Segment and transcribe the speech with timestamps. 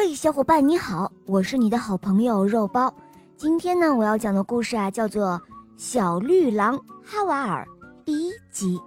[0.00, 2.94] 嘿，小伙伴你好，我是你的好朋友肉包。
[3.36, 5.30] 今天呢，我要讲的故事啊，叫做
[5.76, 7.66] 《小绿狼哈瓦尔》
[8.04, 8.78] 第一集。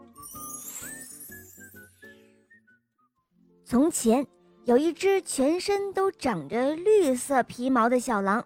[3.66, 4.26] 从前
[4.63, 8.42] 有一只全身都长着绿色皮毛的小狼，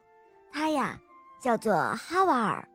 [0.51, 0.99] 它呀
[1.39, 2.67] 叫做哈瓦尔。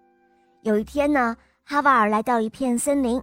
[0.63, 3.21] 有一天呢，哈瓦尔来到一片森林，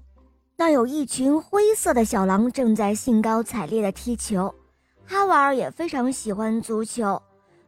[0.57, 4.53] 那有一群灰色的小狼正在兴高采烈地踢球。
[5.09, 7.21] 哈瓦尔也非常喜欢足球，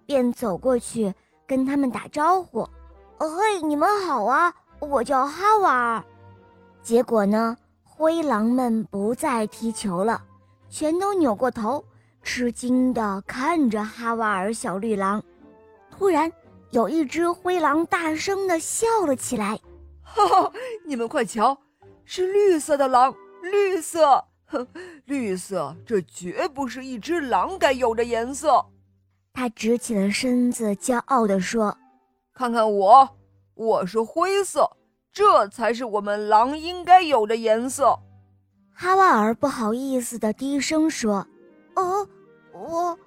[0.05, 1.13] 便走过去
[1.47, 2.67] 跟他们打招呼
[3.17, 6.03] ：“嘿，你们好啊，我叫哈瓦尔。”
[6.83, 10.21] 结果呢，灰狼们不再踢球了，
[10.69, 11.83] 全都扭过头，
[12.21, 15.23] 吃惊地看着哈瓦尔小绿狼。
[15.89, 16.29] 突然，
[16.71, 19.57] 有一只灰狼大声地笑了起来
[20.03, 20.51] ：“哈哈，
[20.85, 21.57] 你们快瞧，
[22.03, 24.67] 是绿色的狼，绿色！”哼，
[25.05, 28.65] 绿色，这绝不是一只狼该有的颜色。
[29.33, 31.77] 他直起了身子，骄傲地说
[32.33, 33.17] ：“看看我，
[33.53, 34.69] 我是灰色，
[35.13, 37.97] 这才是我们狼应该有的颜色。”
[38.73, 41.25] 哈瓦尔不好意思地低声说
[41.75, 42.07] ：“哦，
[42.51, 42.97] 我，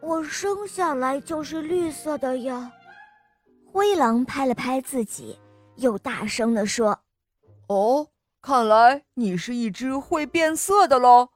[0.00, 2.70] 我生下来就是绿色的呀。”
[3.72, 5.38] 灰狼拍了拍自己，
[5.76, 6.98] 又大声地说
[7.66, 8.06] ：“哦。”
[8.46, 11.30] 看来你是一只会变色的喽。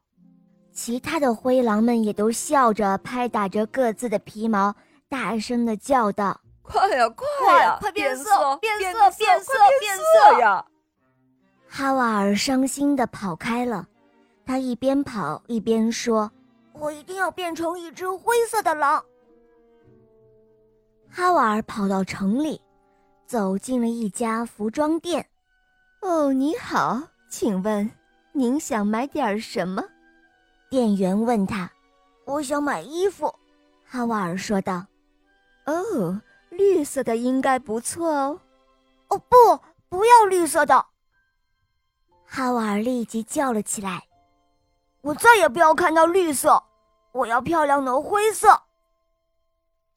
[0.74, 4.76] 其他的灰狼们也都笑着拍打着各自的皮毛，
[5.08, 10.62] 大声的叫道：“快呀，快呀，快变色，变色，变色，变色呀！”
[11.66, 13.88] 哈瓦尔伤心的跑开了，
[14.44, 16.30] 他一边跑一边说
[16.78, 19.02] ：“我一定要变成一只灰色的狼。”
[21.08, 22.60] 哈瓦尔跑到城里，
[23.24, 25.26] 走进了一家服装店。
[26.00, 27.90] 哦，你好，请问
[28.32, 29.82] 您想买点什么？
[30.70, 31.70] 店员问他。
[32.24, 33.34] 我想买衣服，
[33.84, 34.86] 哈瓦尔说道。
[35.64, 38.40] 哦，绿色的应该不错哦。
[39.08, 39.36] 哦不，
[39.88, 40.86] 不要绿色的！
[42.24, 44.04] 哈瓦尔立即叫了起来。
[45.00, 46.62] 我再也不要看到绿色，
[47.12, 48.60] 我要漂亮的灰色。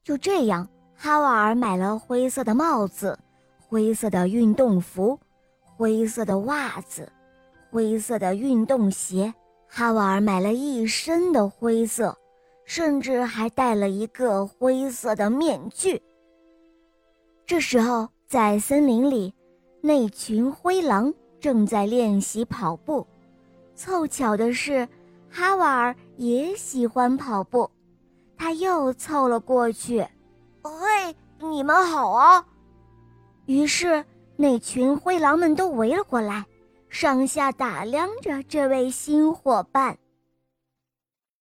[0.04, 3.20] 就这样，哈瓦尔买了灰色的帽子，
[3.68, 5.20] 灰色的运动服。
[5.82, 7.12] 灰色的袜子，
[7.72, 9.34] 灰色的运动鞋，
[9.68, 12.16] 哈瓦尔买了一身的灰色，
[12.66, 16.00] 甚至还戴了一个灰色的面具。
[17.48, 19.34] 这时候，在森林里，
[19.82, 23.08] 那群灰狼正在练习跑步。
[23.74, 24.88] 凑巧的是，
[25.32, 27.68] 哈瓦尔也喜欢跑步，
[28.38, 30.06] 他又凑了过去。
[30.62, 32.46] “嘿，你们好啊！”
[33.48, 34.06] 于是。
[34.42, 36.44] 那群灰狼们都围了过来，
[36.90, 39.96] 上下打量着这位新伙伴。